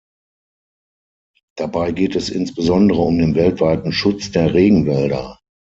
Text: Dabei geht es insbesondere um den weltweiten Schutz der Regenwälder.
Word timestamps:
Dabei 1.57 1.91
geht 1.91 2.15
es 2.15 2.29
insbesondere 2.31 3.01
um 3.01 3.19
den 3.19 3.35
weltweiten 3.35 3.91
Schutz 3.91 4.31
der 4.31 4.51
Regenwälder. 4.51 5.39